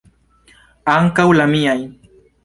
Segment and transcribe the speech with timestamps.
[0.93, 1.77] Ankaŭ la miaj!